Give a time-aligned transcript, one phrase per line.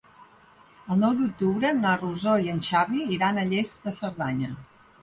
[0.95, 4.57] El nou d'octubre na Rosó i en Xavi iran a Lles de Cerdanya.